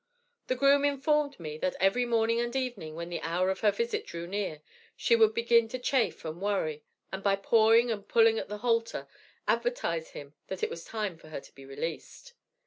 [0.47, 4.03] The groom informed me that every morning and evening, when the hour of her visit
[4.03, 4.63] drew near,
[4.97, 9.07] she would begin to chafe and worry, and, by pawing and pulling at the halter,
[9.47, 12.33] advertise him that it was time for her to be released.